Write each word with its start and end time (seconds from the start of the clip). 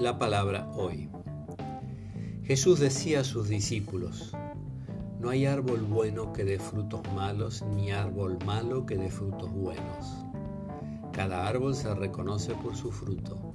La 0.00 0.18
palabra 0.18 0.66
hoy. 0.76 1.10
Jesús 2.44 2.80
decía 2.80 3.20
a 3.20 3.24
sus 3.24 3.50
discípulos, 3.50 4.32
no 5.20 5.28
hay 5.28 5.44
árbol 5.44 5.82
bueno 5.82 6.32
que 6.32 6.42
dé 6.42 6.58
frutos 6.58 7.02
malos, 7.14 7.62
ni 7.76 7.90
árbol 7.90 8.38
malo 8.46 8.86
que 8.86 8.96
dé 8.96 9.10
frutos 9.10 9.52
buenos. 9.52 10.24
Cada 11.12 11.46
árbol 11.46 11.74
se 11.74 11.94
reconoce 11.94 12.54
por 12.54 12.76
su 12.76 12.90
fruto. 12.90 13.52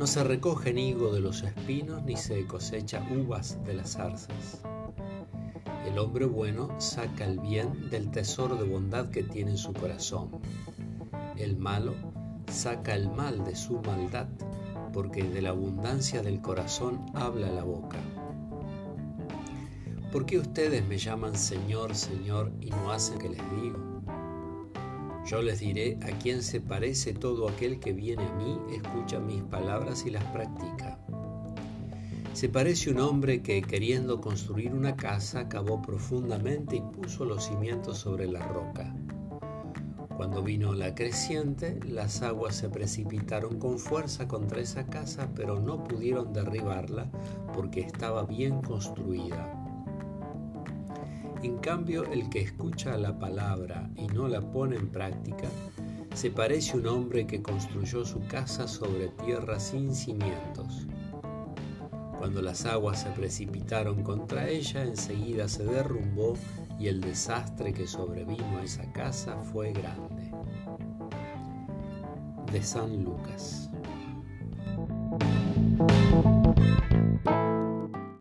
No 0.00 0.08
se 0.08 0.24
recoge 0.24 0.70
higo 0.70 1.12
de 1.14 1.20
los 1.20 1.44
espinos, 1.44 2.02
ni 2.02 2.16
se 2.16 2.44
cosecha 2.48 3.00
uvas 3.08 3.56
de 3.64 3.74
las 3.74 3.92
zarzas. 3.92 4.62
El 5.86 5.96
hombre 6.00 6.24
bueno 6.24 6.74
saca 6.80 7.24
el 7.24 7.38
bien 7.38 7.88
del 7.88 8.10
tesoro 8.10 8.56
de 8.56 8.68
bondad 8.68 9.10
que 9.10 9.22
tiene 9.22 9.52
en 9.52 9.58
su 9.58 9.72
corazón. 9.72 10.40
El 11.36 11.56
malo 11.56 11.94
saca 12.50 12.96
el 12.96 13.08
mal 13.10 13.44
de 13.44 13.54
su 13.54 13.80
maldad 13.82 14.26
porque 14.92 15.22
de 15.22 15.42
la 15.42 15.50
abundancia 15.50 16.22
del 16.22 16.40
corazón 16.40 17.04
habla 17.14 17.50
la 17.50 17.64
boca. 17.64 17.98
¿Por 20.12 20.24
qué 20.24 20.38
ustedes 20.38 20.86
me 20.86 20.96
llaman 20.96 21.36
Señor, 21.36 21.94
Señor 21.94 22.50
y 22.60 22.70
no 22.70 22.90
hacen 22.90 23.18
que 23.18 23.28
les 23.28 23.42
digo? 23.60 24.02
Yo 25.26 25.42
les 25.42 25.60
diré 25.60 25.98
a 26.02 26.18
quién 26.18 26.42
se 26.42 26.60
parece 26.60 27.12
todo 27.12 27.48
aquel 27.48 27.78
que 27.78 27.92
viene 27.92 28.24
a 28.24 28.32
mí, 28.32 28.58
escucha 28.72 29.20
mis 29.20 29.42
palabras 29.42 30.06
y 30.06 30.10
las 30.10 30.24
practica. 30.24 30.98
Se 32.32 32.48
parece 32.48 32.90
un 32.90 33.00
hombre 33.00 33.42
que, 33.42 33.60
queriendo 33.60 34.20
construir 34.20 34.72
una 34.72 34.96
casa, 34.96 35.48
cavó 35.48 35.82
profundamente 35.82 36.76
y 36.76 36.80
puso 36.80 37.26
los 37.26 37.44
cimientos 37.44 37.98
sobre 37.98 38.26
la 38.26 38.46
roca. 38.46 38.94
Cuando 40.18 40.42
vino 40.42 40.74
la 40.74 40.96
creciente, 40.96 41.78
las 41.86 42.22
aguas 42.22 42.56
se 42.56 42.68
precipitaron 42.68 43.60
con 43.60 43.78
fuerza 43.78 44.26
contra 44.26 44.60
esa 44.60 44.84
casa, 44.84 45.28
pero 45.36 45.60
no 45.60 45.84
pudieron 45.84 46.32
derribarla 46.32 47.08
porque 47.54 47.82
estaba 47.82 48.24
bien 48.24 48.60
construida. 48.60 49.54
En 51.44 51.58
cambio, 51.58 52.04
el 52.12 52.28
que 52.30 52.40
escucha 52.40 52.96
la 52.96 53.16
palabra 53.16 53.92
y 53.94 54.08
no 54.08 54.26
la 54.26 54.40
pone 54.40 54.74
en 54.74 54.88
práctica, 54.88 55.46
se 56.14 56.32
parece 56.32 56.76
un 56.76 56.88
hombre 56.88 57.24
que 57.24 57.40
construyó 57.40 58.04
su 58.04 58.18
casa 58.26 58.66
sobre 58.66 59.10
tierra 59.24 59.60
sin 59.60 59.94
cimientos. 59.94 60.88
Cuando 62.18 62.42
las 62.42 62.66
aguas 62.66 63.00
se 63.02 63.10
precipitaron 63.10 64.02
contra 64.02 64.48
ella, 64.48 64.82
enseguida 64.82 65.48
se 65.48 65.64
derrumbó 65.64 66.34
y 66.78 66.88
el 66.88 67.00
desastre 67.00 67.72
que 67.72 67.86
sobrevino 67.86 68.58
a 68.58 68.64
esa 68.64 68.90
casa 68.92 69.36
fue 69.52 69.72
grande. 69.72 70.32
De 72.52 72.60
San 72.62 73.04
Lucas. 73.04 73.70